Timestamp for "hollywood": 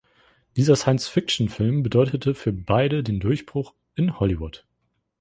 4.19-4.65